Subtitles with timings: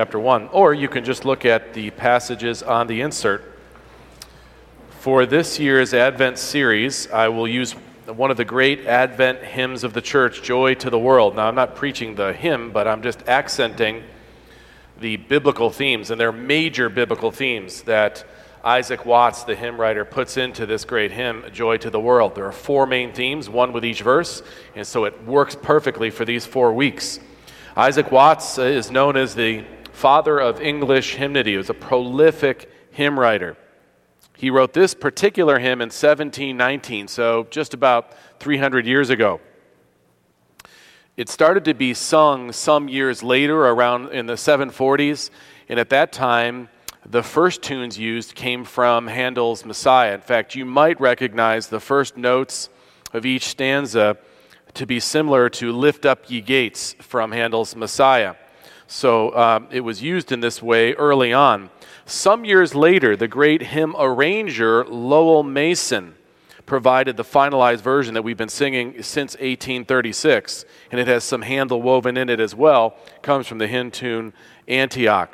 [0.00, 3.44] chapter 1, or you can just look at the passages on the insert.
[4.88, 7.72] For this year's Advent series, I will use
[8.06, 11.36] one of the great Advent hymns of the church, Joy to the World.
[11.36, 14.02] Now, I'm not preaching the hymn, but I'm just accenting
[14.98, 18.24] the biblical themes, and they're major biblical themes that
[18.64, 22.34] Isaac Watts, the hymn writer, puts into this great hymn, Joy to the World.
[22.34, 24.42] There are four main themes, one with each verse,
[24.74, 27.20] and so it works perfectly for these four weeks.
[27.76, 29.66] Isaac Watts is known as the
[30.00, 31.50] father of English hymnody.
[31.50, 33.54] He was a prolific hymn writer.
[34.34, 39.42] He wrote this particular hymn in 1719, so just about 300 years ago.
[41.18, 45.28] It started to be sung some years later, around in the 740s,
[45.68, 46.70] and at that time,
[47.04, 50.14] the first tunes used came from Handel's Messiah.
[50.14, 52.70] In fact, you might recognize the first notes
[53.12, 54.16] of each stanza
[54.72, 58.36] to be similar to Lift Up Ye Gates from Handel's Messiah.
[58.90, 61.70] So um, it was used in this way early on.
[62.06, 66.16] Some years later, the great hymn arranger Lowell Mason
[66.66, 71.80] provided the finalized version that we've been singing since 1836, and it has some Handel
[71.80, 72.96] woven in it as well.
[73.14, 74.32] It comes from the hymn tune
[74.66, 75.30] Antioch.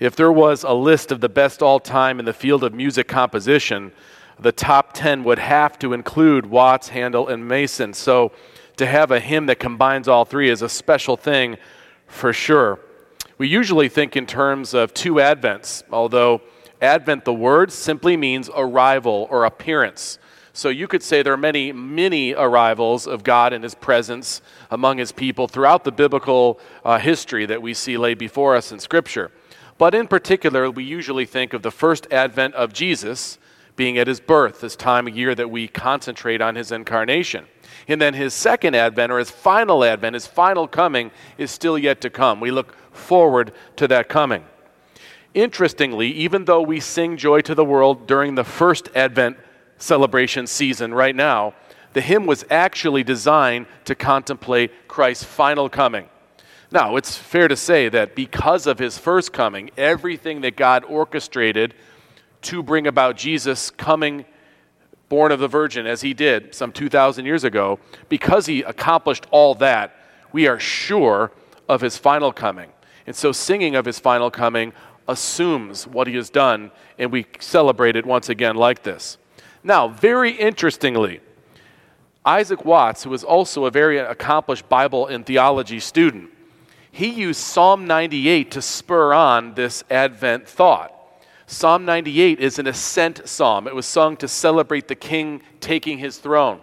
[0.00, 3.06] If there was a list of the best all time in the field of music
[3.06, 3.92] composition,
[4.40, 7.94] the top 10 would have to include Watts, Handel, and Mason.
[7.94, 8.32] So
[8.78, 11.56] to have a hymn that combines all three is a special thing
[12.14, 12.78] for sure.
[13.38, 16.40] We usually think in terms of two Advents, although
[16.80, 20.18] Advent, the word, simply means arrival or appearance.
[20.52, 24.40] So you could say there are many, many arrivals of God and His presence
[24.70, 28.78] among His people throughout the biblical uh, history that we see laid before us in
[28.78, 29.32] Scripture.
[29.76, 33.38] But in particular, we usually think of the first advent of Jesus
[33.74, 37.46] being at His birth, this time of year that we concentrate on His incarnation.
[37.86, 42.00] And then his second advent, or his final advent, his final coming, is still yet
[42.02, 42.40] to come.
[42.40, 44.44] We look forward to that coming.
[45.34, 49.36] Interestingly, even though we sing Joy to the World during the first Advent
[49.78, 51.54] celebration season right now,
[51.92, 56.08] the hymn was actually designed to contemplate Christ's final coming.
[56.70, 61.74] Now, it's fair to say that because of his first coming, everything that God orchestrated
[62.42, 64.24] to bring about Jesus coming
[65.08, 67.78] born of the Virgin, as he did some 2,000 years ago,
[68.08, 69.94] because he accomplished all that,
[70.32, 71.32] we are sure
[71.68, 72.70] of his final coming.
[73.06, 74.72] And so, singing of his final coming
[75.06, 79.18] assumes what he has done, and we celebrate it once again like this.
[79.62, 81.20] Now, very interestingly,
[82.24, 86.30] Isaac Watts, who was also a very accomplished Bible and theology student,
[86.90, 90.93] he used Psalm 98 to spur on this Advent thought.
[91.54, 93.68] Psalm 98 is an ascent psalm.
[93.68, 96.58] It was sung to celebrate the king taking his throne,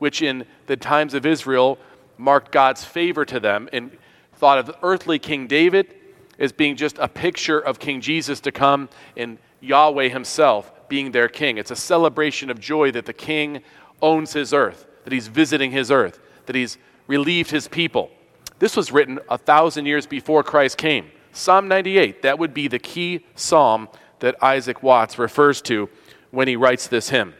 [0.00, 1.78] which in the times of Israel
[2.18, 3.96] marked God's favor to them and
[4.34, 5.94] thought of earthly King David
[6.40, 11.28] as being just a picture of King Jesus to come and Yahweh himself being their
[11.28, 11.56] king.
[11.56, 13.62] It's a celebration of joy that the king
[14.02, 18.10] owns his earth, that he's visiting his earth, that he's relieved his people.
[18.58, 21.12] This was written a thousand years before Christ came.
[21.30, 23.88] Psalm 98, that would be the key psalm
[24.22, 25.88] that Isaac Watts refers to
[26.30, 27.34] when he writes this hymn.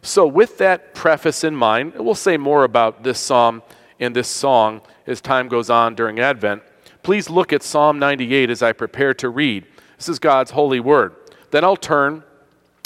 [0.00, 3.62] So, with that preface in mind, we'll say more about this psalm
[3.98, 6.62] and this song as time goes on during Advent.
[7.02, 9.66] Please look at Psalm 98 as I prepare to read.
[9.96, 11.14] This is God's holy word.
[11.50, 12.22] Then I'll turn,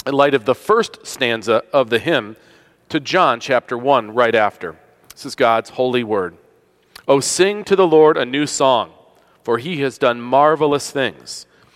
[0.05, 2.35] in light of the first stanza of the hymn,
[2.89, 4.75] to John chapter 1 right after.
[5.13, 6.35] This is God's holy word.
[7.07, 8.91] Oh, sing to the Lord a new song,
[9.43, 11.45] for he has done marvelous things.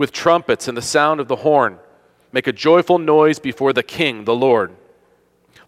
[0.00, 1.78] with trumpets and the sound of the horn.
[2.32, 4.74] Make a joyful noise before the King, the Lord.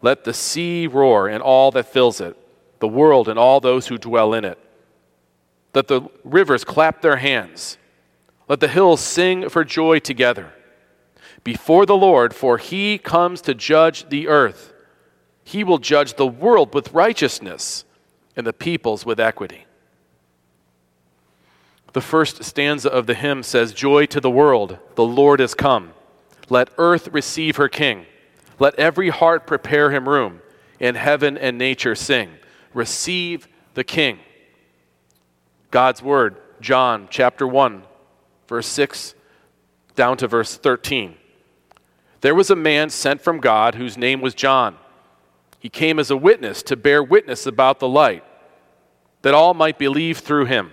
[0.01, 2.35] Let the sea roar and all that fills it,
[2.79, 4.59] the world and all those who dwell in it.
[5.75, 7.77] Let the rivers clap their hands.
[8.49, 10.55] Let the hills sing for joy together.
[11.45, 14.73] Before the Lord, for he comes to judge the earth.
[15.45, 17.85] He will judge the world with righteousness
[18.35, 19.67] and the peoples with equity.
[21.93, 25.93] The first stanza of the hymn says, Joy to the world, the Lord is come.
[26.49, 28.07] Let earth receive her king.
[28.59, 30.41] Let every heart prepare him room,
[30.81, 32.31] and heaven and nature sing.
[32.73, 34.21] Receive the king.
[35.71, 37.83] God's word, John chapter 1,
[38.47, 39.15] verse 6
[39.95, 41.17] down to verse 13.
[42.23, 44.77] There was a man sent from God whose name was John.
[45.59, 48.25] He came as a witness to bear witness about the light,
[49.23, 50.73] that all might believe through him.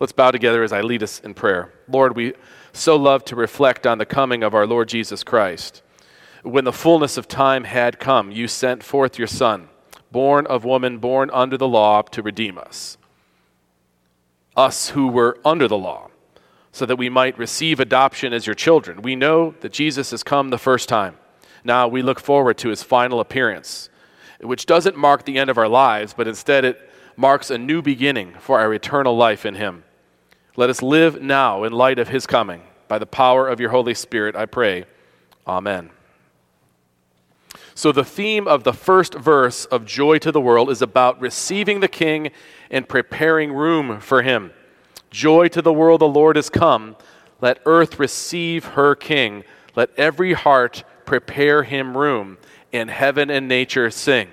[0.00, 1.72] Let's bow together as I lead us in prayer.
[1.88, 2.34] Lord, we
[2.72, 5.82] so love to reflect on the coming of our Lord Jesus Christ.
[6.44, 9.68] When the fullness of time had come, you sent forth your Son,
[10.12, 12.96] born of woman, born under the law, to redeem us.
[14.56, 16.10] Us who were under the law,
[16.70, 19.02] so that we might receive adoption as your children.
[19.02, 21.16] We know that Jesus has come the first time.
[21.64, 23.88] Now we look forward to his final appearance,
[24.40, 28.34] which doesn't mark the end of our lives, but instead it marks a new beginning
[28.38, 29.82] for our eternal life in him.
[30.58, 32.62] Let us live now in light of his coming.
[32.88, 34.86] By the power of your Holy Spirit, I pray.
[35.46, 35.90] Amen.
[37.76, 41.78] So, the theme of the first verse of Joy to the World is about receiving
[41.78, 42.32] the King
[42.72, 44.50] and preparing room for him.
[45.12, 46.96] Joy to the world, the Lord is come.
[47.40, 49.44] Let earth receive her King.
[49.76, 52.36] Let every heart prepare him room,
[52.72, 54.28] and heaven and nature sing.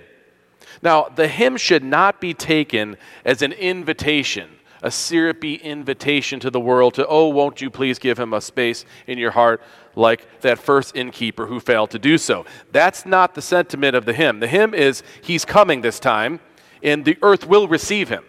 [0.82, 4.50] Now, the hymn should not be taken as an invitation
[4.86, 8.86] a syrupy invitation to the world to, oh, won't you please give him a space
[9.08, 9.60] in your heart
[9.96, 12.46] like that first innkeeper who failed to do so.
[12.72, 14.40] That's not the sentiment of the hymn.
[14.40, 16.40] The hymn is, he's coming this time,
[16.84, 18.24] and the earth will receive him.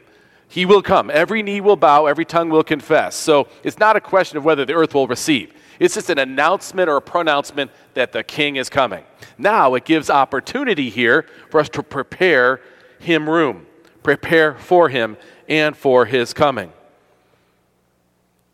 [0.49, 1.11] He will come.
[1.11, 3.17] Every knee will bow, every tongue will confess.
[3.17, 5.53] So it's not a question of whether the earth will receive.
[5.79, 9.05] It's just an announcement or a pronouncement that the king is coming.
[9.37, 12.63] Now it gives opportunity here for us to prepare
[12.99, 13.67] him room,
[14.03, 16.73] prepare for him and for his coming?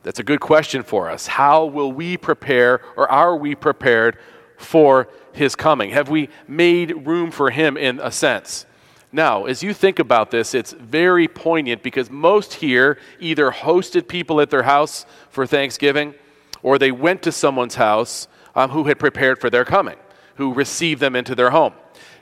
[0.03, 1.27] That's a good question for us.
[1.27, 4.19] How will we prepare, or are we prepared
[4.57, 5.91] for his coming?
[5.91, 8.67] Have we made room for him in a sense?
[9.13, 14.41] Now, as you think about this, it's very poignant because most here either hosted people
[14.41, 16.15] at their house for Thanksgiving
[16.63, 19.97] or they went to someone's house um, who had prepared for their coming,
[20.37, 21.75] who received them into their home.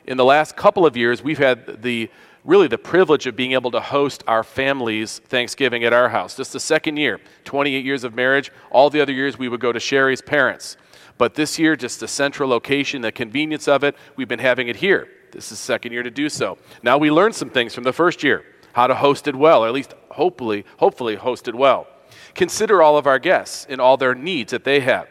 [0.07, 2.11] In the last couple of years, we've had the
[2.45, 6.37] really the privilege of being able to host our family's Thanksgiving at our house.
[6.37, 8.51] Just the second year, 28 years of marriage.
[8.71, 10.77] All the other years we would go to Sherry's parents.
[11.19, 14.77] But this year, just the central location, the convenience of it, we've been having it
[14.77, 15.09] here.
[15.33, 16.59] This is second year to do so.
[16.83, 19.69] Now we learned some things from the first year, how to host it well, or
[19.69, 21.87] at least hopefully, hopefully host it well.
[22.35, 25.09] Consider all of our guests and all their needs that they have.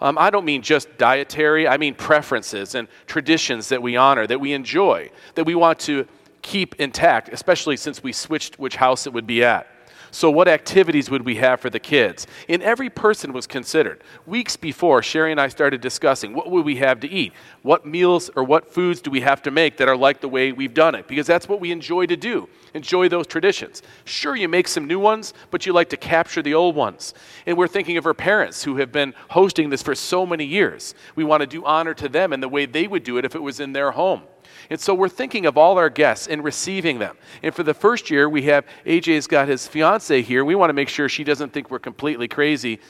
[0.00, 4.40] Um, I don't mean just dietary, I mean preferences and traditions that we honor, that
[4.40, 6.08] we enjoy, that we want to
[6.42, 9.66] keep intact, especially since we switched which house it would be at.
[10.14, 12.26] So, what activities would we have for the kids?
[12.46, 14.04] And every person was considered.
[14.26, 17.32] Weeks before, Sherry and I started discussing what would we have to eat?
[17.62, 20.52] What meals or what foods do we have to make that are like the way
[20.52, 21.08] we've done it?
[21.08, 22.46] Because that's what we enjoy to do.
[22.74, 23.80] Enjoy those traditions.
[24.04, 27.14] Sure, you make some new ones, but you like to capture the old ones.
[27.46, 30.94] And we're thinking of our parents who have been hosting this for so many years.
[31.16, 33.34] We want to do honor to them and the way they would do it if
[33.34, 34.24] it was in their home.
[34.70, 37.16] And so we're thinking of all our guests and receiving them.
[37.42, 40.44] And for the first year, we have AJ's got his fiance here.
[40.44, 42.80] We want to make sure she doesn't think we're completely crazy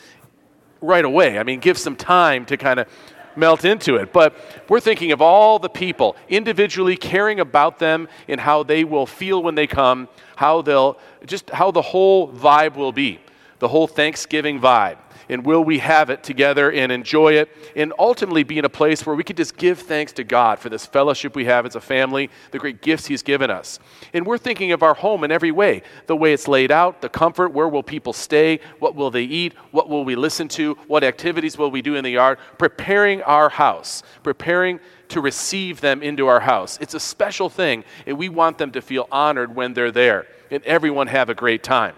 [0.80, 1.38] right away.
[1.38, 2.88] I mean, give some time to kind of
[3.36, 4.12] melt into it.
[4.12, 4.36] But
[4.68, 9.42] we're thinking of all the people individually caring about them and how they will feel
[9.42, 13.20] when they come, how they'll just how the whole vibe will be,
[13.58, 14.98] the whole Thanksgiving vibe
[15.28, 19.04] and will we have it together and enjoy it and ultimately be in a place
[19.04, 21.80] where we can just give thanks to God for this fellowship we have as a
[21.80, 23.78] family, the great gifts He's given us.
[24.12, 27.08] And we're thinking of our home in every way the way it's laid out, the
[27.08, 31.04] comfort, where will people stay, what will they eat, what will we listen to, what
[31.04, 36.26] activities will we do in the yard, preparing our house, preparing to receive them into
[36.26, 36.78] our house.
[36.80, 40.62] It's a special thing, and we want them to feel honored when they're there and
[40.64, 41.94] everyone have a great time.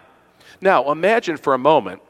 [0.61, 2.01] Now, imagine for a moment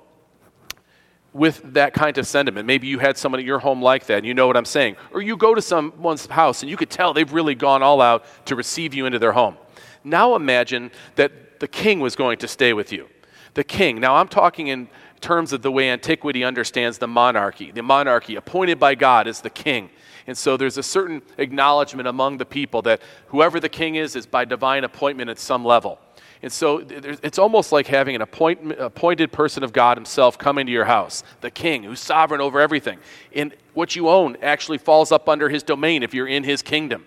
[1.34, 2.66] with that kind of sentiment.
[2.66, 4.96] Maybe you had someone at your home like that, and you know what I'm saying.
[5.12, 8.24] Or you go to someone's house and you could tell they've really gone all out
[8.46, 9.56] to receive you into their home.
[10.04, 13.08] Now imagine that the king was going to stay with you.
[13.54, 14.00] The king.
[14.00, 14.88] Now I'm talking in
[15.20, 17.72] terms of the way antiquity understands the monarchy.
[17.72, 19.90] The monarchy appointed by God is the king.
[20.26, 24.26] And so there's a certain acknowledgement among the people that whoever the king is is
[24.26, 25.98] by divine appointment at some level.
[26.44, 26.84] And so
[27.22, 31.22] it's almost like having an appoint, appointed person of God himself come into your house,
[31.40, 32.98] the king who's sovereign over everything.
[33.34, 37.06] And what you own actually falls up under his domain if you're in his kingdom.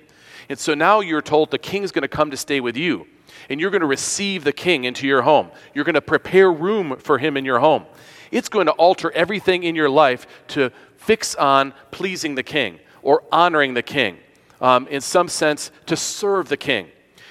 [0.49, 3.05] And so now you're told the King's going to come to stay with you.
[3.47, 5.51] And you're going to receive the king into your home.
[5.75, 7.85] You're going to prepare room for him in your home.
[8.31, 13.21] It's going to alter everything in your life to fix on pleasing the king or
[13.31, 14.17] honoring the king.
[14.61, 16.87] Um, in some sense, to serve the king.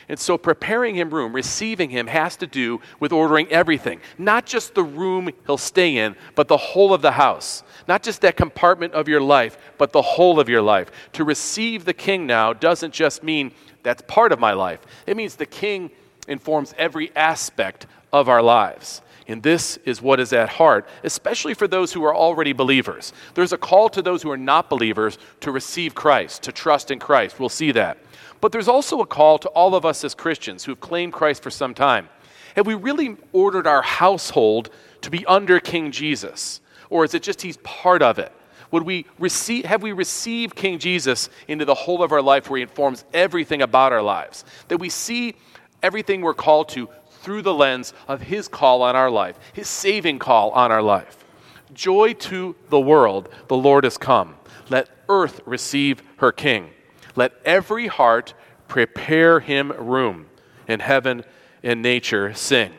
[0.09, 4.01] And so preparing him room, receiving him, has to do with ordering everything.
[4.19, 7.65] Not just the room he'll stay in, but the whole of the house.
[7.89, 10.91] Not just that compartment of your life, but the whole of your life.
[11.15, 15.37] To receive the king now doesn't just mean that's part of my life, it means
[15.37, 15.91] the king
[16.29, 19.03] informs every aspect of our lives.
[19.29, 23.13] And this is what is at heart, especially for those who are already believers.
[23.35, 27.01] There's a call to those who are not believers to receive Christ, to trust in
[27.01, 27.41] Christ.
[27.41, 27.99] We'll see that.
[28.41, 31.43] But there's also a call to all of us as Christians who have claimed Christ
[31.43, 32.09] for some time.
[32.55, 34.71] Have we really ordered our household
[35.03, 36.61] to be under King Jesus?
[36.91, 38.33] Or is it just he's part of it?
[38.71, 42.59] Would we receive, have we received King Jesus into the whole of our life where
[42.59, 44.45] he informs everything about our lives?
[44.69, 45.37] That we see
[45.83, 46.89] everything we're called to
[47.21, 51.25] through the lens of his call on our life, his saving call on our life.
[51.73, 54.37] Joy to the world, the Lord has come.
[54.69, 56.71] Let earth receive her king.
[57.17, 58.35] Let every heart
[58.69, 60.27] prepare him room.
[60.69, 61.25] In heaven
[61.63, 62.73] and nature sing.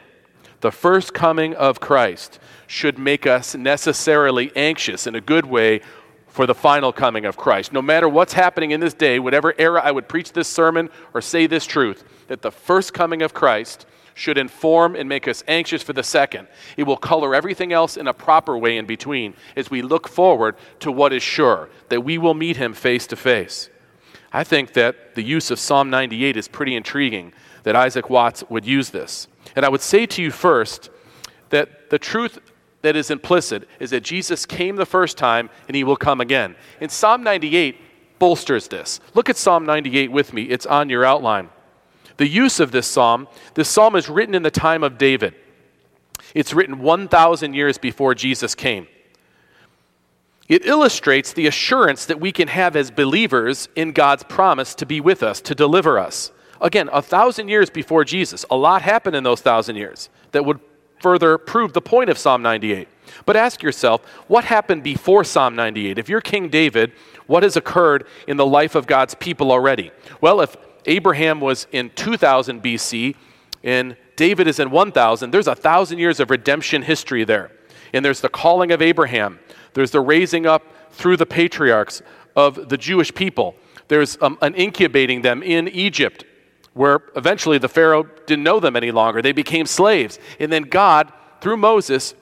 [0.62, 5.82] The first coming of Christ should make us necessarily anxious in a good way
[6.28, 7.74] for the final coming of Christ.
[7.74, 11.22] No matter what's happening in this day, whatever era I would preach this sermon or
[11.22, 15.84] say this truth, that the first coming of Christ should inform and make us anxious
[15.84, 16.48] for the second.
[16.76, 20.56] It will color everything else in a proper way in between as we look forward
[20.80, 23.70] to what is sure, that we will meet him face to face.
[24.32, 28.66] I think that the use of Psalm 98 is pretty intriguing, that Isaac Watts would
[28.66, 29.28] use this.
[29.56, 30.90] And I would say to you first
[31.50, 32.40] that the truth
[32.82, 36.56] that is implicit is that Jesus came the first time and he will come again.
[36.80, 39.00] And Psalm 98 bolsters this.
[39.14, 41.50] Look at Psalm 98 with me, it's on your outline.
[42.18, 45.36] The use of this psalm, this psalm is written in the time of David.
[46.34, 48.88] It's written 1,000 years before Jesus came.
[50.48, 55.02] It illustrates the assurance that we can have as believers in God's promise to be
[55.02, 56.32] with us, to deliver us.
[56.62, 58.46] Again, a thousand years before Jesus.
[58.50, 60.60] A lot happened in those thousand years that would
[61.02, 62.88] further prove the point of Psalm 98.
[63.26, 65.98] But ask yourself, what happened before Psalm 98?
[65.98, 66.92] If you're King David,
[67.28, 69.92] what has occurred in the life of God's people already?
[70.22, 73.16] Well, if Abraham was in 2000 BC
[73.64, 77.52] and David is in 1000, there's a thousand years of redemption history there.
[77.94, 79.40] And there's the calling of Abraham.
[79.78, 82.02] There's the raising up through the patriarchs
[82.36, 83.54] of the Jewish people.
[83.90, 86.26] There's um, an incubating them in Egypt,
[86.74, 89.22] where eventually the Pharaoh didn't know them any longer.
[89.22, 90.18] They became slaves.
[90.40, 92.16] And then God, through Moses,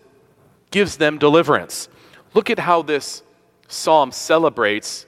[0.70, 1.88] gives them deliverance.
[2.34, 3.24] Look at how this
[3.70, 5.06] psalm celebrates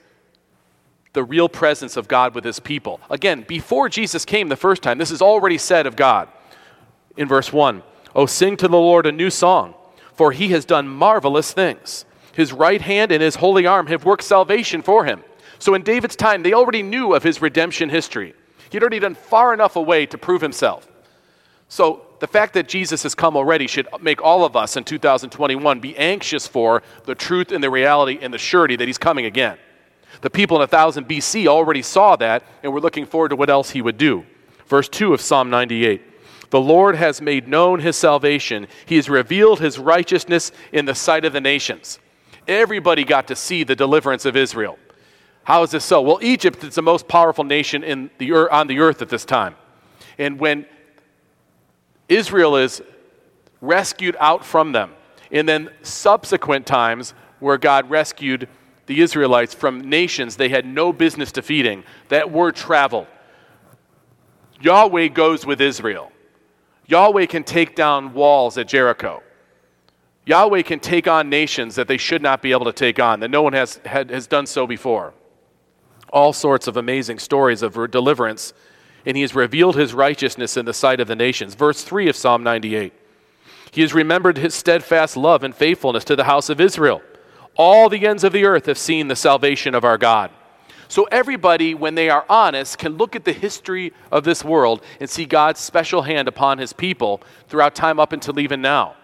[1.12, 3.02] the real presence of God with his people.
[3.10, 6.30] Again, before Jesus came the first time, this is already said of God.
[7.18, 7.84] In verse 1
[8.16, 9.74] Oh, sing to the Lord a new song,
[10.14, 12.06] for he has done marvelous things.
[12.38, 15.24] His right hand and his holy arm have worked salvation for him.
[15.58, 18.36] So in David's time, they already knew of his redemption history.
[18.70, 20.88] He'd already done far enough away to prove himself.
[21.68, 25.80] So the fact that Jesus has come already should make all of us in 2021
[25.80, 29.58] be anxious for the truth and the reality and the surety that he's coming again.
[30.22, 33.72] The people in 1000 BC already saw that and were looking forward to what else
[33.72, 34.28] he would do.
[34.68, 36.04] Verse 2 of Psalm 98
[36.52, 41.26] The Lord has made known his salvation, he has revealed his righteousness in the sight
[41.26, 41.98] of the nations.
[42.48, 44.80] Everybody got to see the deliverance of Israel.
[45.44, 46.02] How is this so?
[46.02, 49.56] Well, Egypt is the most powerful nation in the, on the earth at this time.
[50.18, 50.66] And when
[52.10, 52.82] Israel is
[53.62, 54.92] rescued out from them,
[55.32, 58.48] and then subsequent times where God rescued
[58.86, 63.08] the Israelites from nations they had no business defeating, that word traveled.
[64.62, 66.12] Yahweh goes with Israel.
[66.88, 69.22] Yahweh can take down walls at Jericho.
[70.28, 73.32] Yahweh can take on nations that they should not be able to take on, that
[73.32, 75.14] no one has, had, has done so before.
[76.10, 78.54] All sorts of amazing stories of deliverance,
[79.06, 81.56] and he has revealed his righteousness in the sight of the nations.
[81.56, 82.92] Verse 3 of Psalm 98.
[83.72, 87.02] He has remembered his steadfast love and faithfulness to the house of Israel.
[87.56, 90.30] All the ends of the earth have seen the salvation of our God.
[90.90, 95.10] So, everybody, when they are honest, can look at the history of this world and
[95.10, 98.96] see God's special hand upon his people throughout time up until even now.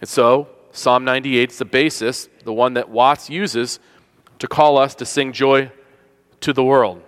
[0.00, 3.80] And so, Psalm 98 is the basis, the one that Watts uses
[4.38, 5.72] to call us to sing joy
[6.40, 7.02] to the world.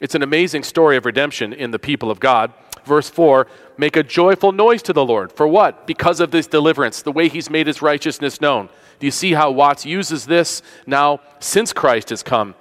[0.00, 2.52] It's an amazing story of redemption in the people of God.
[2.84, 5.32] Verse 4 Make a joyful noise to the Lord.
[5.32, 5.86] For what?
[5.86, 8.68] Because of this deliverance, the way he's made his righteousness known.
[8.98, 12.54] Do you see how Watts uses this now since Christ has come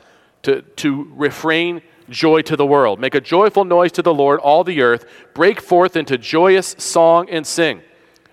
[0.44, 3.00] to, to refrain joy to the world?
[3.00, 5.06] Make a joyful noise to the Lord, all the earth.
[5.34, 7.82] Break forth into joyous song and sing.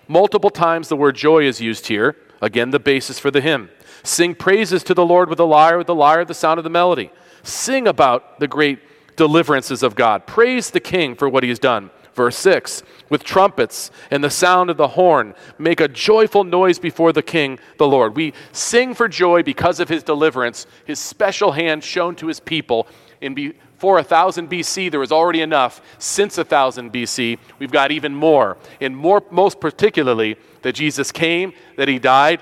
[0.07, 2.15] Multiple times the word joy is used here.
[2.41, 3.69] Again, the basis for the hymn.
[4.03, 6.69] Sing praises to the Lord with the lyre, with the lyre, the sound of the
[6.69, 7.11] melody.
[7.43, 8.79] Sing about the great
[9.15, 10.27] deliverances of God.
[10.27, 11.89] Praise the King for what he has done.
[12.13, 17.13] Verse 6 With trumpets and the sound of the horn, make a joyful noise before
[17.13, 18.15] the King, the Lord.
[18.15, 22.87] We sing for joy because of his deliverance, his special hand shown to his people.
[23.21, 23.35] In
[23.77, 25.81] before 1000 BC, there was already enough.
[25.99, 28.57] Since 1000 BC, we've got even more.
[28.81, 32.41] And more, most particularly, that Jesus came, that he died,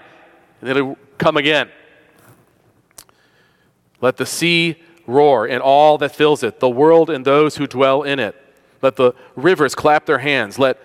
[0.62, 1.70] and that he'll come again.
[4.00, 8.04] Let the sea roar and all that fills it, the world and those who dwell
[8.04, 8.34] in it.
[8.82, 10.58] Let the rivers clap their hands.
[10.58, 10.80] Let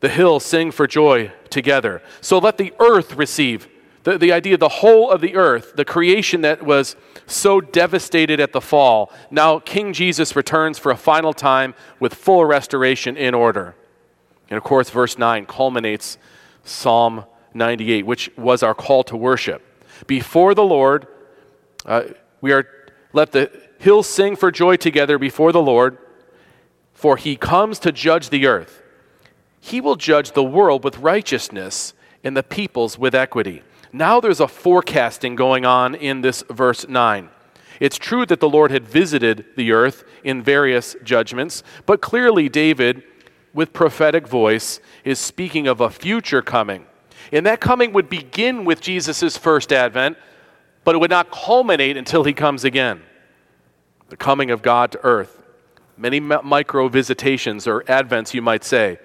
[0.00, 2.02] the hills sing for joy together.
[2.20, 3.68] So let the earth receive
[4.06, 6.94] the, the idea, of the whole of the earth, the creation that was
[7.26, 9.10] so devastated at the fall.
[9.32, 13.74] Now, King Jesus returns for a final time with full restoration in order.
[14.48, 16.18] And of course, verse 9 culminates
[16.62, 19.60] Psalm 98, which was our call to worship.
[20.06, 21.08] Before the Lord,
[21.84, 22.04] uh,
[22.40, 22.68] we are
[23.12, 25.98] let the hills sing for joy together before the Lord,
[26.94, 28.84] for he comes to judge the earth.
[29.58, 33.64] He will judge the world with righteousness and the peoples with equity.
[33.96, 37.30] Now there's a forecasting going on in this verse 9.
[37.80, 43.02] It's true that the Lord had visited the earth in various judgments, but clearly David,
[43.54, 46.84] with prophetic voice, is speaking of a future coming.
[47.32, 50.18] And that coming would begin with Jesus' first advent,
[50.84, 53.00] but it would not culminate until he comes again.
[54.10, 55.42] The coming of God to earth.
[55.96, 58.98] Many micro visitations or advents, you might say.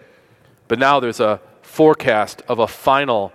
[0.67, 3.31] But now there's a forecast of a final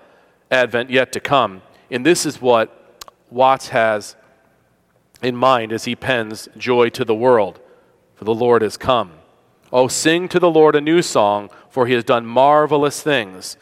[0.50, 1.62] advent yet to come.
[1.91, 3.00] And this is what
[3.31, 4.17] Watts has
[5.23, 7.61] in mind as he pens Joy to the World,
[8.15, 9.13] for the Lord has come.
[9.73, 13.56] Oh, sing to the Lord a new song, for he has done marvelous things.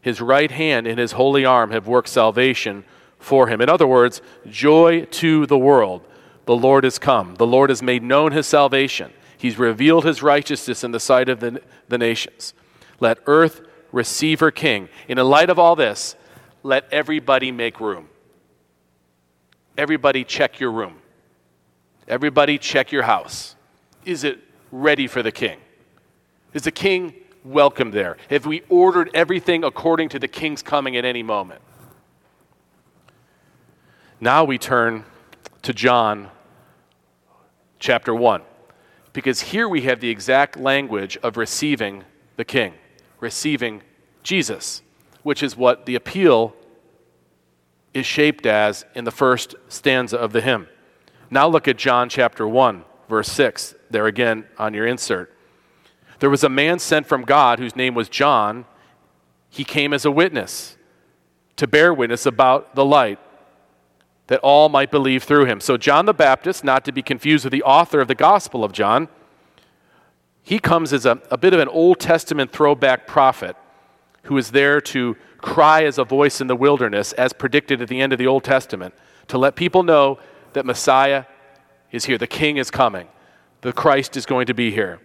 [0.00, 2.84] His right hand and his holy arm have worked salvation
[3.18, 3.60] for him.
[3.60, 6.02] In other words, joy to the world.
[6.46, 7.36] The Lord has come.
[7.36, 9.12] The Lord has made known his salvation.
[9.36, 12.54] He's revealed his righteousness in the sight of the, the nations.
[13.00, 13.62] Let earth
[13.94, 14.88] receive her king.
[15.06, 16.16] In the light of all this,
[16.64, 18.08] let everybody make room.
[19.78, 20.96] Everybody check your room.
[22.08, 23.54] Everybody check your house.
[24.04, 24.40] Is it
[24.72, 25.58] ready for the king?
[26.52, 28.16] Is the king welcome there?
[28.30, 31.62] Have we ordered everything according to the king's coming at any moment?
[34.20, 35.04] Now we turn
[35.62, 36.30] to John
[37.78, 38.42] chapter 1,
[39.12, 42.04] because here we have the exact language of receiving
[42.36, 42.74] the king,
[43.24, 43.82] receiving
[44.22, 44.82] Jesus,
[45.24, 46.54] which is what the appeal
[47.92, 50.68] is shaped as in the first stanza of the hymn.
[51.30, 55.32] Now look at John chapter 1, verse 6, there again on your insert.
[56.20, 58.66] There was a man sent from God whose name was John.
[59.48, 60.76] He came as a witness
[61.56, 63.18] to bear witness about the light
[64.26, 65.60] that all might believe through him.
[65.60, 68.72] So, John the Baptist, not to be confused with the author of the Gospel of
[68.72, 69.08] John,
[70.44, 73.56] he comes as a, a bit of an Old Testament throwback prophet
[74.24, 78.00] who is there to cry as a voice in the wilderness, as predicted at the
[78.00, 78.94] end of the Old Testament,
[79.28, 80.18] to let people know
[80.52, 81.24] that Messiah
[81.90, 83.08] is here, the King is coming,
[83.62, 85.00] the Christ is going to be here.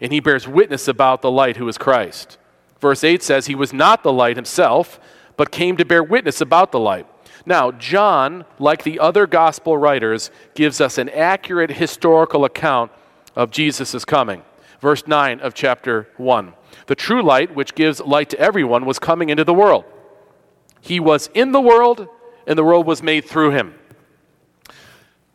[0.00, 2.38] And he bears witness about the light who is Christ.
[2.80, 5.00] Verse 8 says, He was not the light himself,
[5.36, 7.06] but came to bear witness about the light.
[7.46, 12.92] Now, John, like the other gospel writers, gives us an accurate historical account
[13.36, 14.42] of Jesus' coming.
[14.84, 16.52] Verse 9 of chapter 1.
[16.88, 19.86] The true light, which gives light to everyone, was coming into the world.
[20.82, 22.06] He was in the world,
[22.46, 23.76] and the world was made through him.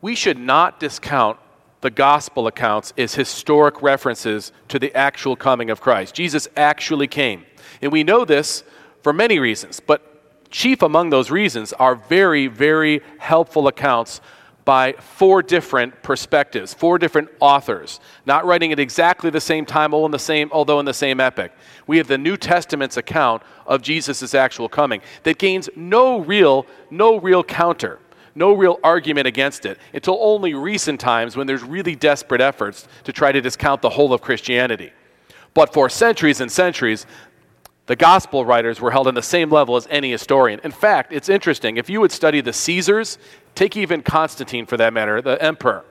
[0.00, 1.36] We should not discount
[1.80, 6.14] the gospel accounts as historic references to the actual coming of Christ.
[6.14, 7.44] Jesus actually came.
[7.82, 8.62] And we know this
[9.02, 14.20] for many reasons, but chief among those reasons are very, very helpful accounts
[14.70, 20.06] by four different perspectives, four different authors, not writing at exactly the same time, all
[20.06, 21.50] in the same, although in the same epic.
[21.88, 27.18] We have the New Testament's account of Jesus' actual coming that gains no real, no
[27.18, 27.98] real counter,
[28.36, 33.12] no real argument against it until only recent times when there's really desperate efforts to
[33.12, 34.92] try to discount the whole of Christianity.
[35.52, 37.06] But for centuries and centuries,
[37.90, 40.60] the gospel writers were held on the same level as any historian.
[40.62, 41.76] In fact, it's interesting.
[41.76, 43.18] If you would study the Caesars,
[43.56, 45.84] take even Constantine for that matter, the emperor,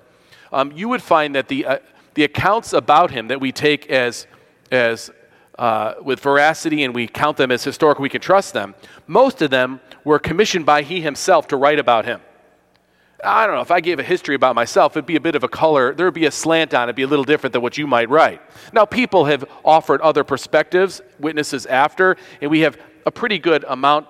[0.54, 1.80] um, you would find that the, uh,
[2.14, 4.28] the accounts about him that we take as
[4.72, 5.12] as
[5.58, 8.76] uh, with veracity and we count them as historical, we can trust them.
[9.06, 12.22] Most of them were commissioned by he himself to write about him.
[13.24, 15.44] I don't know, if I gave a history about myself, it'd be a bit of
[15.44, 17.78] a color, there'd be a slant on it, it'd be a little different than what
[17.78, 18.42] you might write.
[18.72, 24.08] Now, people have offered other perspectives, witnesses after, and we have a pretty good amount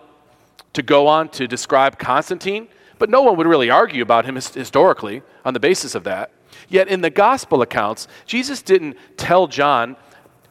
[0.73, 2.67] to go on to describe Constantine,
[2.99, 6.31] but no one would really argue about him historically on the basis of that.
[6.67, 9.95] Yet in the gospel accounts, Jesus didn't tell John,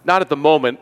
[0.04, 0.80] not at the moment,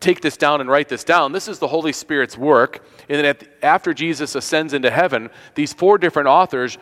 [0.00, 1.32] take this down and write this down.
[1.32, 2.84] This is the Holy Spirit's work.
[3.08, 6.78] And then after Jesus ascends into heaven, these four different authors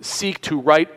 [0.00, 0.88] seek to write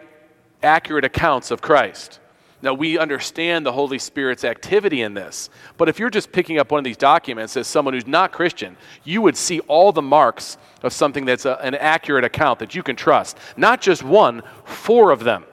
[0.62, 2.20] accurate accounts of Christ.
[2.60, 6.72] Now, we understand the Holy Spirit's activity in this, but if you're just picking up
[6.72, 10.58] one of these documents as someone who's not Christian, you would see all the marks
[10.82, 13.38] of something that's a, an accurate account that you can trust.
[13.58, 15.46] Not just one, four of them.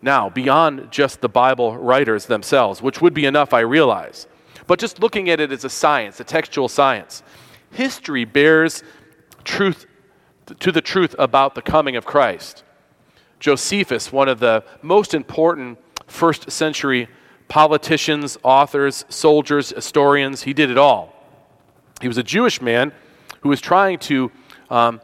[0.00, 4.28] Now, beyond just the Bible writers themselves, which would be enough, I realize,
[4.68, 7.24] but just looking at it as a science, a textual science,
[7.72, 8.84] history bears
[9.42, 9.86] truth
[10.60, 12.62] to the truth about the coming of Christ.
[13.40, 17.08] Josephus, one of the most important first century
[17.48, 21.14] politicians, authors, soldiers, historians, he did it all.
[22.00, 22.92] He was a Jewish man
[23.40, 24.30] who was trying to
[24.70, 25.00] um,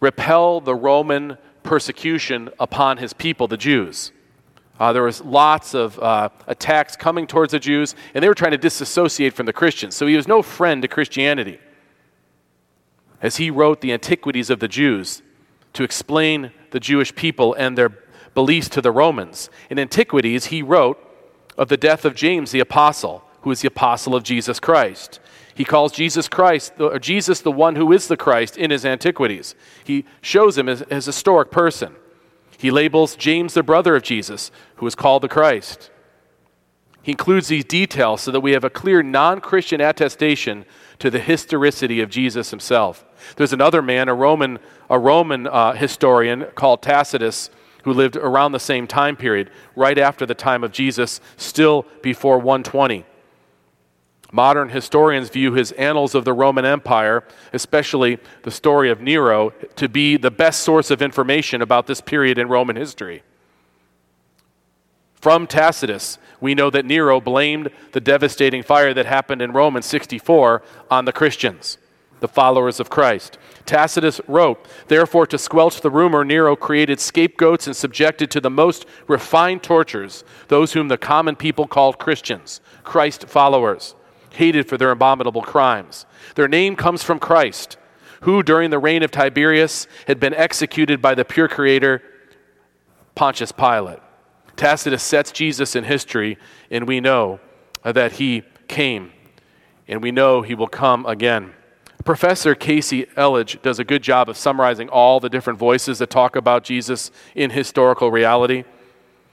[0.00, 4.12] repel the Roman persecution upon his people, the Jews.
[4.78, 8.50] Uh, there was lots of uh, attacks coming towards the Jews, and they were trying
[8.50, 9.94] to disassociate from the Christians.
[9.94, 11.58] So he was no friend to Christianity.
[13.22, 15.22] As he wrote the Antiquities of the Jews
[15.72, 17.90] to explain the Jewish people and their
[18.34, 19.48] beliefs to the Romans.
[19.70, 21.02] In Antiquities, he wrote
[21.56, 25.20] of the death of James the apostle, who is the apostle of Jesus Christ.
[25.54, 29.54] He calls Jesus Christ, or Jesus the one who is the Christ in his Antiquities.
[29.84, 31.96] He shows him as, as a historic person.
[32.58, 35.90] He labels James the brother of Jesus, who is called the Christ.
[37.02, 40.64] He includes these details so that we have a clear non Christian attestation
[40.98, 43.04] to the historicity of Jesus himself.
[43.36, 44.58] There's another man, a Roman,
[44.90, 47.50] a Roman uh, historian called Tacitus,
[47.84, 52.38] who lived around the same time period, right after the time of Jesus, still before
[52.38, 53.04] 120.
[54.32, 59.88] Modern historians view his Annals of the Roman Empire, especially the story of Nero, to
[59.88, 63.22] be the best source of information about this period in Roman history.
[65.14, 69.82] From Tacitus, we know that Nero blamed the devastating fire that happened in Rome in
[69.82, 71.78] 64 on the Christians,
[72.20, 73.38] the followers of Christ.
[73.64, 78.86] Tacitus wrote, Therefore, to squelch the rumor, Nero created scapegoats and subjected to the most
[79.08, 83.94] refined tortures those whom the common people called Christians, Christ followers,
[84.36, 86.06] hated for their abominable crimes.
[86.34, 87.76] Their name comes from Christ,
[88.22, 92.02] who during the reign of Tiberius had been executed by the procurator,
[93.14, 93.98] Pontius Pilate.
[94.56, 96.38] Tacitus sets Jesus in history,
[96.70, 97.40] and we know
[97.82, 99.12] that he came,
[99.86, 101.52] and we know he will come again.
[102.04, 106.36] Professor Casey Elledge does a good job of summarizing all the different voices that talk
[106.36, 108.64] about Jesus in historical reality.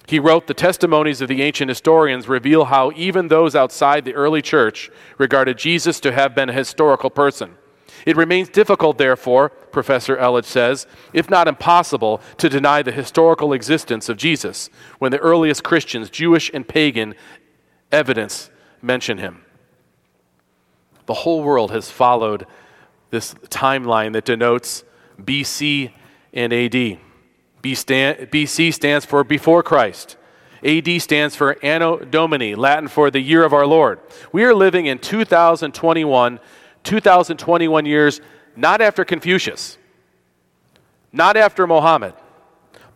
[0.07, 4.41] He wrote, The testimonies of the ancient historians reveal how even those outside the early
[4.41, 7.55] church regarded Jesus to have been a historical person.
[8.05, 14.09] It remains difficult, therefore, Professor Elledge says, if not impossible, to deny the historical existence
[14.09, 17.15] of Jesus when the earliest Christians, Jewish and pagan,
[17.91, 18.49] evidence
[18.81, 19.45] mention him.
[21.05, 22.45] The whole world has followed
[23.09, 24.83] this timeline that denotes
[25.21, 25.93] BC
[26.33, 26.99] and AD.
[27.63, 30.17] BC stands for before Christ.
[30.63, 33.99] AD stands for Anno Domini, Latin for the year of our Lord.
[34.31, 36.39] We are living in 2021
[36.83, 38.21] 2021 years,
[38.55, 39.77] not after Confucius,
[41.11, 42.13] not after Mohammed,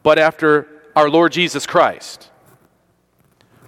[0.03, 2.29] but after our Lord Jesus Christ.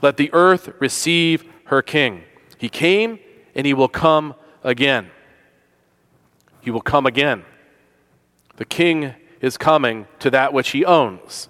[0.01, 2.23] Let the earth receive her king.
[2.57, 3.19] He came
[3.55, 5.09] and he will come again.
[6.61, 7.43] He will come again.
[8.57, 11.49] The king is coming to that which he owns.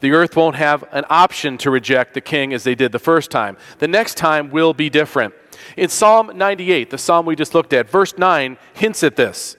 [0.00, 3.30] The earth won't have an option to reject the king as they did the first
[3.30, 3.56] time.
[3.78, 5.34] The next time will be different.
[5.76, 9.56] In Psalm 98, the psalm we just looked at, verse 9 hints at this.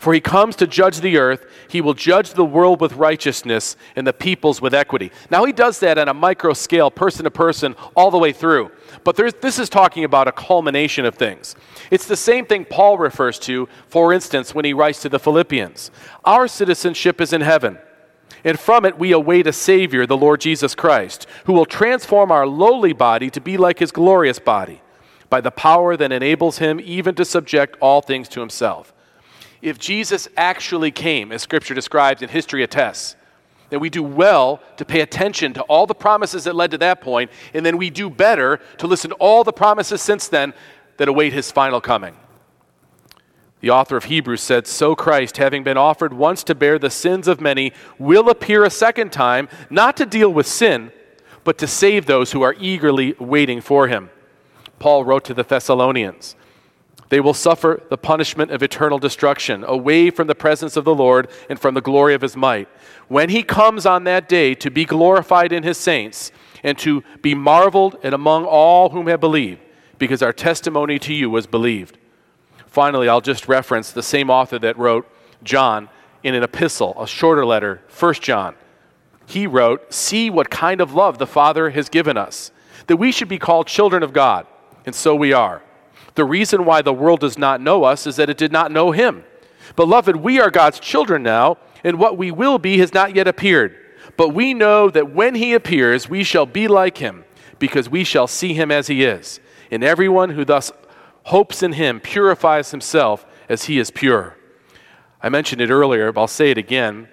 [0.00, 4.06] For he comes to judge the earth, he will judge the world with righteousness and
[4.06, 5.12] the peoples with equity.
[5.30, 8.70] Now, he does that on a micro scale, person to person, all the way through.
[9.04, 11.54] But this is talking about a culmination of things.
[11.90, 15.90] It's the same thing Paul refers to, for instance, when he writes to the Philippians.
[16.24, 17.76] Our citizenship is in heaven
[18.42, 22.46] and from it we await a Savior, the Lord Jesus Christ, who will transform our
[22.46, 24.80] lowly body to be like his glorious body,
[25.28, 28.94] by the power that enables him even to subject all things to himself.
[29.62, 33.16] If Jesus actually came, as Scripture describes and history attests,
[33.68, 37.00] then we do well to pay attention to all the promises that led to that
[37.00, 40.52] point, and then we do better to listen to all the promises since then
[40.96, 42.16] that await his final coming.
[43.60, 47.28] The author of Hebrews said, So Christ, having been offered once to bear the sins
[47.28, 50.92] of many, will appear a second time, not to deal with sin,
[51.44, 54.10] but to save those who are eagerly waiting for him.
[54.78, 56.36] Paul wrote to the Thessalonians,
[57.10, 61.28] They will suffer the punishment of eternal destruction, away from the presence of the Lord
[61.48, 62.68] and from the glory of his might.
[63.08, 67.34] When he comes on that day to be glorified in his saints, and to be
[67.34, 69.60] marveled and among all whom have believed,
[69.98, 71.98] because our testimony to you was believed.
[72.66, 75.08] Finally, I'll just reference the same author that wrote
[75.42, 75.88] John
[76.22, 78.54] in an epistle, a shorter letter, 1 John.
[79.26, 82.50] He wrote, See what kind of love the Father has given us,
[82.86, 84.46] that we should be called children of God,
[84.86, 85.62] and so we are.
[86.20, 88.90] The reason why the world does not know us is that it did not know
[88.90, 89.24] Him.
[89.74, 93.74] Beloved, we are God's children now, and what we will be has not yet appeared.
[94.18, 97.24] But we know that when He appears, we shall be like Him,
[97.58, 99.40] because we shall see Him as He is.
[99.70, 100.70] And everyone who thus
[101.24, 104.36] hopes in him, purifies himself as he is pure.
[105.22, 107.08] I mentioned it earlier, but I'll say it again.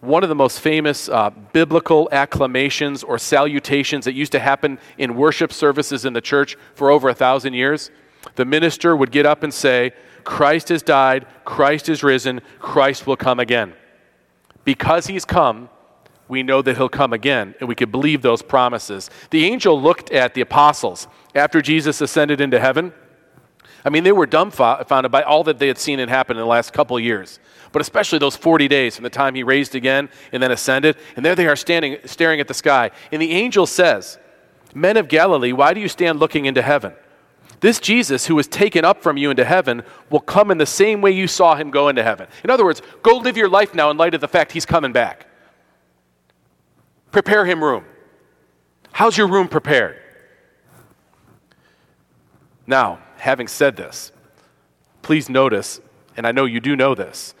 [0.00, 5.14] One of the most famous uh, biblical acclamations or salutations that used to happen in
[5.14, 7.90] worship services in the church for over a thousand years,
[8.36, 9.92] the minister would get up and say,
[10.24, 13.74] Christ has died, Christ is risen, Christ will come again.
[14.64, 15.68] Because he's come,
[16.28, 19.10] we know that he'll come again, and we can believe those promises.
[19.30, 22.92] The angel looked at the apostles after Jesus ascended into heaven
[23.84, 26.46] I mean, they were dumbfounded by all that they had seen and happen in the
[26.46, 27.40] last couple of years,
[27.72, 30.96] but especially those 40 days from the time he raised again and then ascended.
[31.16, 32.92] And there they are standing, staring at the sky.
[33.10, 34.18] And the angel says,
[34.72, 36.92] Men of Galilee, why do you stand looking into heaven?
[37.62, 41.00] This Jesus, who was taken up from you into heaven, will come in the same
[41.00, 42.26] way you saw him go into heaven.
[42.42, 44.92] In other words, go live your life now in light of the fact he's coming
[44.92, 45.28] back.
[47.12, 47.84] Prepare him room.
[48.90, 49.96] How's your room prepared?
[52.66, 54.10] Now, having said this,
[55.02, 55.80] please notice,
[56.16, 57.32] and I know you do know this,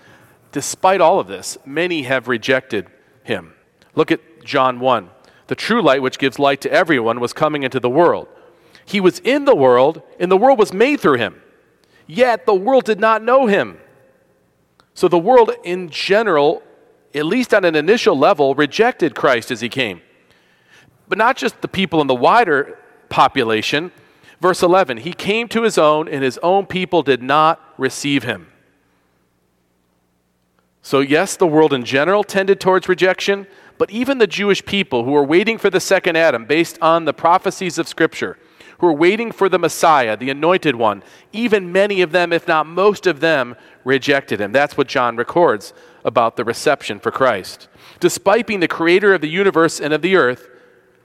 [0.52, 2.86] despite all of this, many have rejected
[3.24, 3.54] him.
[3.96, 5.10] Look at John 1.
[5.48, 8.28] The true light, which gives light to everyone, was coming into the world.
[8.84, 11.40] He was in the world, and the world was made through him.
[12.06, 13.78] Yet the world did not know him.
[14.94, 16.62] So the world in general,
[17.14, 20.02] at least on an initial level, rejected Christ as he came.
[21.08, 23.92] But not just the people in the wider population,
[24.42, 28.48] Verse 11 He came to his own, and his own people did not receive him.
[30.82, 33.46] So, yes, the world in general tended towards rejection,
[33.78, 37.14] but even the Jewish people who were waiting for the second Adam based on the
[37.14, 38.36] prophecies of Scripture,
[38.82, 42.66] who were waiting for the Messiah, the anointed one, even many of them, if not
[42.66, 44.50] most of them, rejected him.
[44.50, 45.72] That's what John records
[46.04, 47.68] about the reception for Christ.
[48.00, 50.48] Despite being the creator of the universe and of the earth,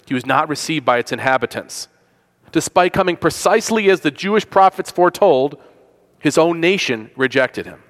[0.07, 1.87] he was not received by its inhabitants.
[2.51, 5.61] Despite coming precisely as the Jewish prophets foretold,
[6.17, 7.83] his own nation rejected him.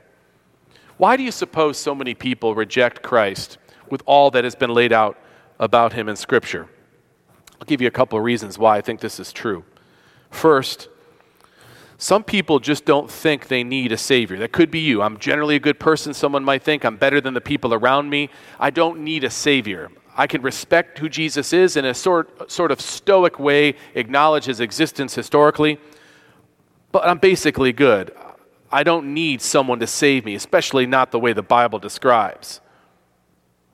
[0.97, 3.57] Why do you suppose so many people reject Christ
[3.89, 5.17] with all that has been laid out
[5.59, 6.67] about him in Scripture?
[7.61, 9.63] I'll give you a couple of reasons why I think this is true.
[10.29, 10.89] First,
[11.97, 14.37] some people just don't think they need a Savior.
[14.37, 15.01] That could be you.
[15.01, 16.13] I'm generally a good person.
[16.13, 18.29] Someone might think I'm better than the people around me.
[18.59, 19.89] I don't need a Savior.
[20.15, 24.59] I can respect who Jesus is in a sort, sort of stoic way, acknowledge his
[24.59, 25.79] existence historically,
[26.91, 28.11] but I'm basically good.
[28.71, 32.61] I don't need someone to save me, especially not the way the Bible describes.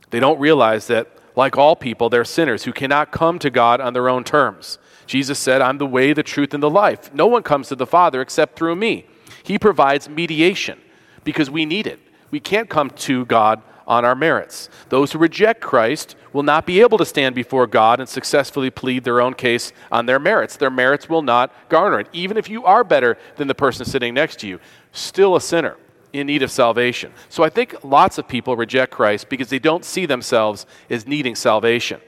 [0.09, 3.93] They don't realize that, like all people, they're sinners who cannot come to God on
[3.93, 4.77] their own terms.
[5.05, 7.13] Jesus said, I'm the way, the truth, and the life.
[7.13, 9.05] No one comes to the Father except through me.
[9.43, 10.79] He provides mediation
[11.23, 11.99] because we need it.
[12.31, 14.69] We can't come to God on our merits.
[14.89, 19.03] Those who reject Christ will not be able to stand before God and successfully plead
[19.03, 20.57] their own case on their merits.
[20.57, 22.07] Their merits will not garner it.
[22.13, 24.59] Even if you are better than the person sitting next to you,
[24.91, 25.77] still a sinner
[26.13, 27.11] in need of salvation.
[27.29, 31.35] So I think lots of people reject Christ because they don't see themselves as needing
[31.35, 31.99] salvation.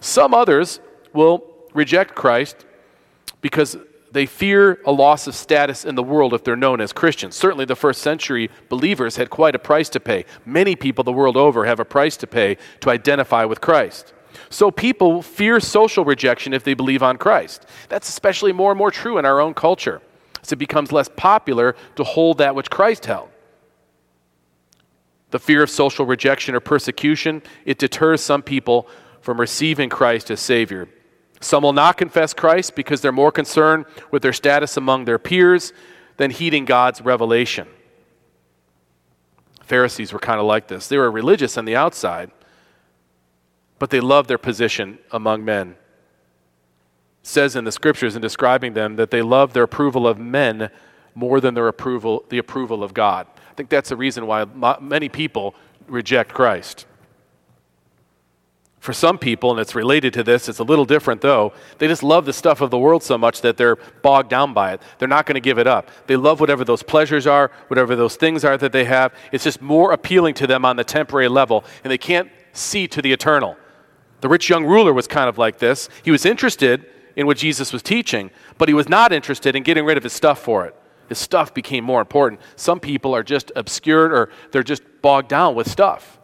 [0.00, 0.80] Some others
[1.12, 2.64] will reject Christ
[3.40, 3.76] because
[4.12, 7.34] they fear a loss of status in the world if they're known as Christians.
[7.34, 10.24] Certainly, the first century believers had quite a price to pay.
[10.44, 14.12] Many people the world over have a price to pay to identify with Christ.
[14.50, 17.66] So, people fear social rejection if they believe on Christ.
[17.88, 20.02] That's especially more and more true in our own culture
[20.42, 23.30] as it becomes less popular to hold that which Christ held.
[25.30, 28.86] The fear of social rejection or persecution, it deters some people
[29.22, 30.88] from receiving Christ as Savior.
[31.42, 35.72] Some will not confess Christ because they're more concerned with their status among their peers
[36.16, 37.66] than heeding God's revelation.
[39.62, 40.86] Pharisees were kind of like this.
[40.86, 42.30] They were religious on the outside,
[43.78, 45.70] but they loved their position among men.
[47.22, 50.70] It says in the scriptures in describing them that they loved their approval of men
[51.14, 53.26] more than their approval, the approval of God.
[53.50, 54.44] I think that's the reason why
[54.80, 55.54] many people
[55.88, 56.86] reject Christ.
[58.82, 62.02] For some people, and it's related to this, it's a little different though, they just
[62.02, 64.82] love the stuff of the world so much that they're bogged down by it.
[64.98, 65.88] They're not going to give it up.
[66.08, 69.14] They love whatever those pleasures are, whatever those things are that they have.
[69.30, 73.00] It's just more appealing to them on the temporary level, and they can't see to
[73.00, 73.56] the eternal.
[74.20, 75.88] The rich young ruler was kind of like this.
[76.02, 79.84] He was interested in what Jesus was teaching, but he was not interested in getting
[79.84, 80.74] rid of his stuff for it.
[81.08, 82.40] His stuff became more important.
[82.56, 86.18] Some people are just obscured or they're just bogged down with stuff.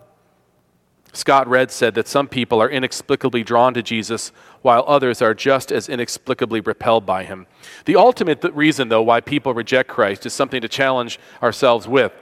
[1.18, 4.30] Scott Redd said that some people are inexplicably drawn to Jesus,
[4.62, 7.48] while others are just as inexplicably repelled by him.
[7.86, 12.12] The ultimate reason, though, why people reject Christ is something to challenge ourselves with.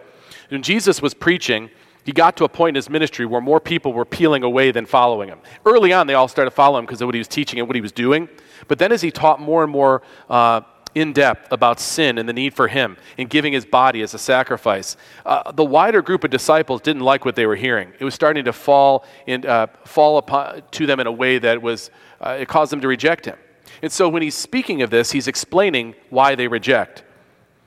[0.48, 1.68] When Jesus was preaching,
[2.04, 4.86] he got to a point in his ministry where more people were peeling away than
[4.86, 5.40] following him.
[5.66, 7.74] Early on, they all started following him because of what he was teaching and what
[7.74, 8.30] he was doing.
[8.66, 10.62] But then, as he taught more and more uh,
[10.96, 14.18] in depth about sin and the need for Him in giving His body as a
[14.18, 14.96] sacrifice.
[15.24, 17.92] Uh, the wider group of disciples didn't like what they were hearing.
[18.00, 21.60] It was starting to fall, in, uh, fall upon, to them in a way that
[21.60, 23.36] was, uh, it caused them to reject Him.
[23.82, 27.04] And so when he's speaking of this, he's explaining why they reject.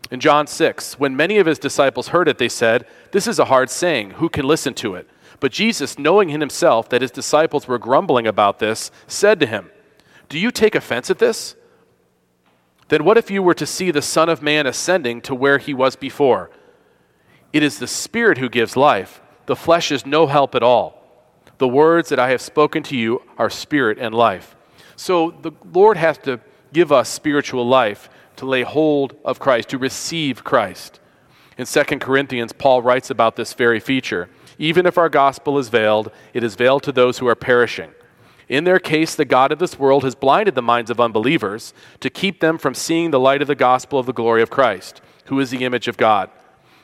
[0.09, 3.45] In John 6, when many of his disciples heard it, they said, This is a
[3.45, 4.11] hard saying.
[4.11, 5.07] Who can listen to it?
[5.39, 9.69] But Jesus, knowing in himself that his disciples were grumbling about this, said to him,
[10.27, 11.55] Do you take offense at this?
[12.89, 15.73] Then what if you were to see the Son of Man ascending to where he
[15.73, 16.51] was before?
[17.53, 20.99] It is the Spirit who gives life, the flesh is no help at all.
[21.57, 24.55] The words that I have spoken to you are spirit and life.
[24.95, 26.39] So the Lord has to
[26.71, 30.99] give us spiritual life to lay hold of Christ, to receive Christ.
[31.57, 34.29] In 2 Corinthians, Paul writes about this very feature.
[34.57, 37.91] Even if our gospel is veiled, it is veiled to those who are perishing.
[38.49, 42.09] In their case, the God of this world has blinded the minds of unbelievers to
[42.09, 45.39] keep them from seeing the light of the gospel of the glory of Christ, who
[45.39, 46.31] is the image of God.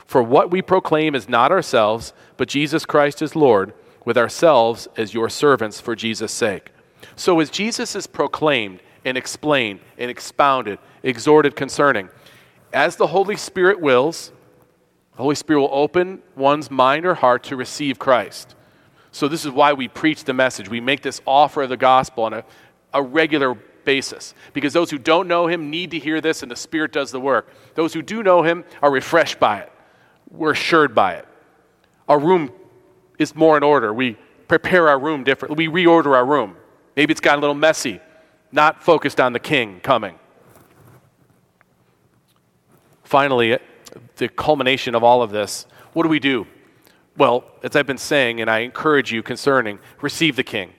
[0.05, 3.73] For what we proclaim is not ourselves, but Jesus Christ is Lord,
[4.05, 6.69] with ourselves as your servants for Jesus' sake.
[7.15, 12.09] So, as Jesus is proclaimed and explained and expounded, exhorted concerning,
[12.71, 14.31] as the Holy Spirit wills,
[15.15, 18.53] the Holy Spirit will open one's mind or heart to receive Christ.
[19.15, 20.67] So, this is why we preach the message.
[20.67, 22.43] We make this offer of the gospel on a,
[22.93, 23.53] a regular
[23.85, 27.13] basis because those who don't know him need to hear this, and the Spirit does
[27.13, 27.47] the work.
[27.75, 29.71] Those who do know him are refreshed by it,
[30.29, 31.25] we're assured by it.
[32.09, 32.51] Our room
[33.17, 33.93] is more in order.
[33.93, 34.17] We
[34.49, 36.57] prepare our room differently, we reorder our room.
[36.97, 38.01] Maybe it's gotten a little messy,
[38.51, 40.19] not focused on the king coming.
[43.05, 43.59] Finally,
[44.17, 46.47] the culmination of all of this what do we do?
[47.17, 50.73] Well, as I've been saying, and I encourage you concerning, receive the King.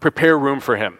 [0.00, 0.98] Prepare room for him.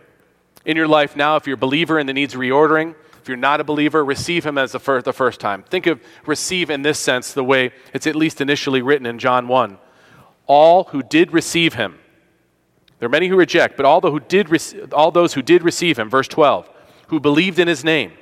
[0.64, 3.60] In your life now, if you're a believer and the needs reordering, if you're not
[3.60, 5.62] a believer, receive him as the first, the first time.
[5.62, 9.48] Think of receive in this sense the way it's at least initially written in John
[9.48, 9.78] 1.
[10.46, 11.98] All who did receive him,
[12.98, 14.48] there are many who reject, but all, who did
[14.92, 16.68] all those who did receive him, verse 12,
[17.08, 18.12] who believed in his name,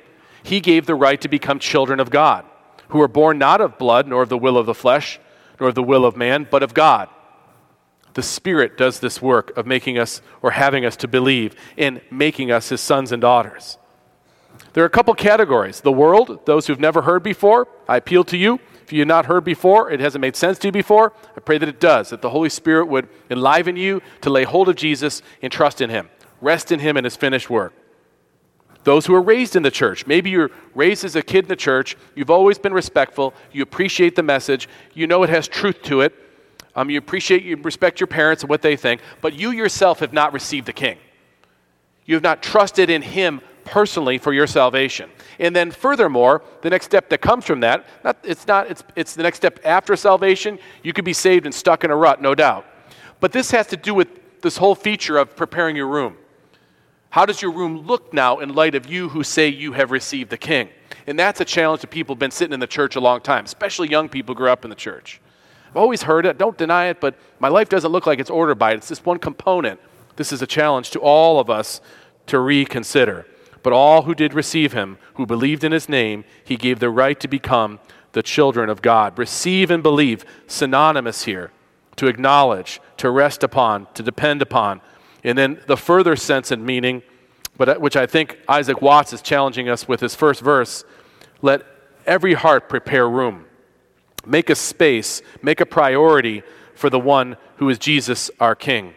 [0.43, 2.45] he gave the right to become children of God,
[2.89, 5.19] who were born not of blood, nor of the will of the flesh,
[5.61, 7.07] nor the will of man, but of God.
[8.13, 12.51] The Spirit does this work of making us or having us to believe in making
[12.51, 13.77] us his sons and daughters.
[14.73, 15.81] There are a couple categories.
[15.81, 18.59] The world, those who've never heard before, I appeal to you.
[18.83, 21.57] If you have not heard before, it hasn't made sense to you before, I pray
[21.57, 25.21] that it does, that the Holy Spirit would enliven you to lay hold of Jesus
[25.41, 26.09] and trust in him.
[26.41, 27.73] Rest in him and his finished work.
[28.83, 30.07] Those who are raised in the church.
[30.07, 31.95] Maybe you're raised as a kid in the church.
[32.15, 33.33] You've always been respectful.
[33.51, 34.67] You appreciate the message.
[34.93, 36.15] You know it has truth to it.
[36.75, 39.01] Um, you appreciate, you respect your parents and what they think.
[39.21, 40.97] But you yourself have not received the King.
[42.05, 45.09] You have not trusted in Him personally for your salvation.
[45.37, 49.13] And then, furthermore, the next step that comes from that, not, it's not, it's, it's
[49.13, 50.57] the next step after salvation.
[50.81, 52.65] You could be saved and stuck in a rut, no doubt.
[53.19, 56.17] But this has to do with this whole feature of preparing your room.
[57.11, 60.29] How does your room look now in light of you who say you have received
[60.29, 60.69] the King?
[61.05, 63.43] And that's a challenge to people who've been sitting in the church a long time,
[63.43, 65.19] especially young people who grew up in the church.
[65.69, 68.55] I've always heard it, don't deny it, but my life doesn't look like it's ordered
[68.55, 68.77] by it.
[68.77, 69.81] It's just one component.
[70.15, 71.81] This is a challenge to all of us
[72.27, 73.25] to reconsider.
[73.61, 77.19] But all who did receive him, who believed in his name, he gave the right
[77.19, 77.79] to become
[78.13, 79.19] the children of God.
[79.19, 81.51] Receive and believe, synonymous here.
[81.97, 84.79] To acknowledge, to rest upon, to depend upon,
[85.23, 87.03] and then the further sense and meaning,
[87.57, 90.83] but uh, which I think Isaac Watts is challenging us with his first verse
[91.41, 91.65] let
[92.05, 93.45] every heart prepare room.
[94.25, 96.43] Make a space, make a priority
[96.75, 98.93] for the one who is Jesus our King.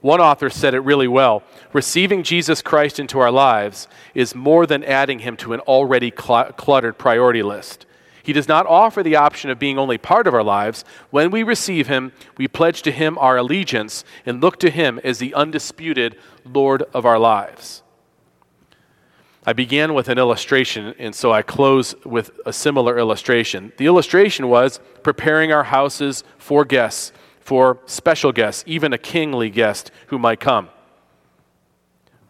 [0.00, 1.42] One author said it really well
[1.72, 6.52] receiving Jesus Christ into our lives is more than adding him to an already cl-
[6.52, 7.84] cluttered priority list.
[8.28, 10.84] He does not offer the option of being only part of our lives.
[11.08, 15.16] When we receive him, we pledge to him our allegiance and look to him as
[15.16, 16.14] the undisputed
[16.44, 17.82] Lord of our lives.
[19.46, 23.72] I began with an illustration, and so I close with a similar illustration.
[23.78, 29.90] The illustration was preparing our houses for guests, for special guests, even a kingly guest
[30.08, 30.68] who might come.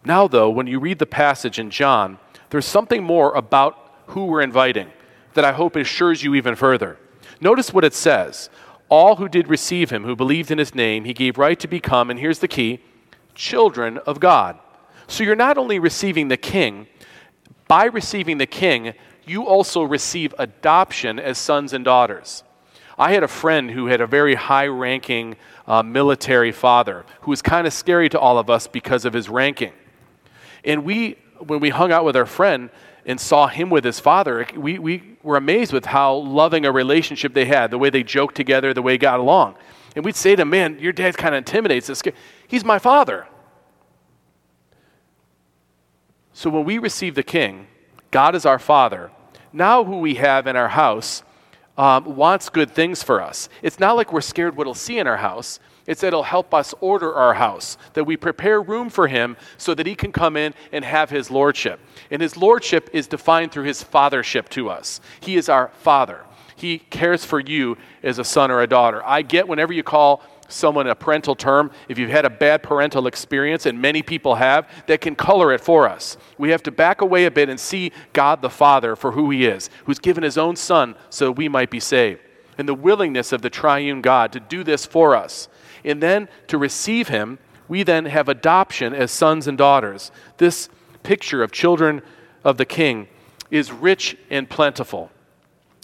[0.05, 2.19] Now, though, when you read the passage in John,
[2.51, 4.93] there's something more about who we're inviting
[5.39, 6.99] that I hope assures you even further.
[7.41, 8.51] Notice what it says
[8.89, 12.11] All who did receive him, who believed in his name, he gave right to become,
[12.11, 12.81] and here's the key
[13.37, 14.59] children of God.
[15.07, 16.89] So you're not only receiving the king,
[17.69, 18.95] by receiving the king,
[19.27, 22.43] you also receive adoption as sons and daughters.
[22.99, 25.37] I had a friend who had a very high ranking
[25.69, 29.29] uh, military father who was kind of scary to all of us because of his
[29.29, 29.73] ranking.
[30.65, 32.71] And we, when we hung out with our friend
[33.09, 37.33] and saw him with his father, we, we were amazed with how loving a relationship
[37.33, 39.57] they had, the way they joked together, the way they got along.
[39.97, 42.03] And we'd say to him, Man, your dad kind of intimidates us.
[42.47, 43.27] He's my father.
[46.35, 47.67] So when we receive the king,
[48.11, 49.11] God is our father.
[49.55, 51.23] Now, who we have in our house
[51.79, 53.49] um, wants good things for us.
[53.63, 55.61] It's not like we're scared what he'll see in our house.
[55.89, 59.75] It's that it'll help us order our house, that we prepare room for him so
[59.75, 61.81] that he can come in and have his lordship.
[62.11, 65.01] And his lordship is defined through his fathership to us.
[65.19, 66.25] He is our father.
[66.57, 69.03] He cares for you as a son or a daughter.
[69.05, 73.07] I get whenever you call someone a parental term, if you've had a bad parental
[73.07, 76.19] experience, and many people have, that can color it for us.
[76.37, 79.47] We have to back away a bit and see God the Father for who He
[79.47, 82.21] is, who's given His own Son so we might be saved.
[82.59, 85.49] And the willingness of the triune God to do this for us.
[85.85, 90.11] And then to receive Him, we then have adoption as sons and daughters.
[90.39, 90.69] This
[91.03, 92.03] picture of children
[92.45, 93.09] of the King
[93.51, 95.11] is rich and plentiful.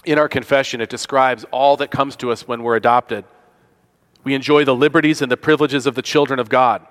[0.04, 3.24] In our confession, it describes all that comes to us when we're adopted.
[4.22, 6.86] We enjoy the liberties and the privileges of the children of God.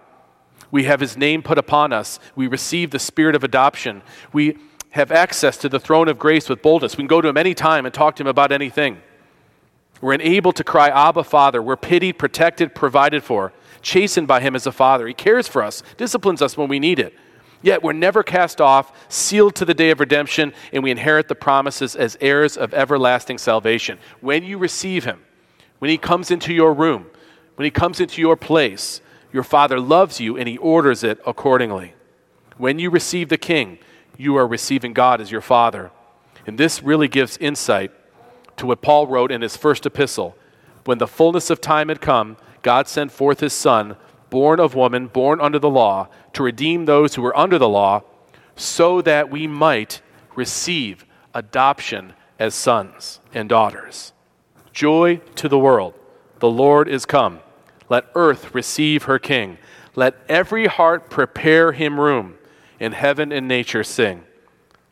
[0.72, 2.20] We have His name put upon us.
[2.36, 4.01] We receive the spirit of adoption.
[4.32, 4.58] We
[4.91, 6.97] have access to the throne of grace with boldness.
[6.97, 9.01] We can go to Him anytime and talk to Him about anything.
[10.04, 11.62] We're enabled to cry, Abba, Father.
[11.62, 15.08] We're pitied, protected, provided for, chastened by Him as a Father.
[15.08, 17.16] He cares for us, disciplines us when we need it.
[17.62, 21.36] Yet we're never cast off, sealed to the day of redemption, and we inherit the
[21.36, 23.97] promises as heirs of everlasting salvation.
[24.20, 25.22] When you receive Him,
[25.80, 27.06] when He comes into your room,
[27.56, 28.99] when he comes into your place,
[29.32, 31.93] your Father loves you and he orders it accordingly.
[32.58, 33.80] When you receive the King,
[34.18, 35.91] you are receiving God as your Father.
[36.45, 37.91] And this really gives insight
[38.58, 40.36] to what Paul wrote in his first epistle.
[40.86, 43.95] When the fullness of time had come, God sent forth his Son,
[44.30, 48.01] born of woman, born under the law, to redeem those who were under the law,
[48.56, 50.01] so that we might
[50.36, 54.14] receive adoption as sons and daughters.
[54.72, 55.93] Joy to the world.
[56.39, 57.39] The Lord is come.
[57.89, 59.58] Let earth receive her king.
[59.95, 62.38] Let every heart prepare him room.
[62.80, 64.24] and heaven and nature sing.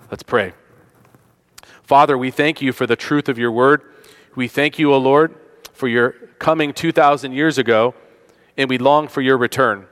[0.10, 0.54] Let's pray.
[1.92, 3.82] Father, we thank you for the truth of your word.
[4.34, 5.36] We thank you, O Lord,
[5.74, 7.96] for your coming 2,000 years ago,
[8.56, 9.88] and we long for your return.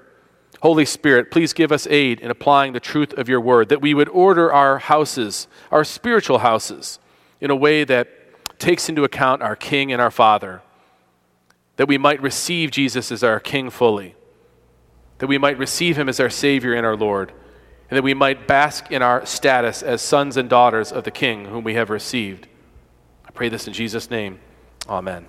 [0.62, 3.94] Holy Spirit, please give us aid in applying the truth of your word, that we
[3.94, 7.00] would order our houses, our spiritual houses,
[7.42, 8.08] in a way that
[8.60, 10.62] takes into account our King and our Father
[11.76, 14.16] that we might receive Jesus as our King fully,
[15.18, 17.34] that we might receive him as our Savior and our Lord,
[17.90, 21.46] and that we might bask in our status as sons and daughters of the King
[21.46, 22.48] whom we have received.
[23.26, 24.40] I pray this in Jesus' name.
[24.88, 25.28] Amen.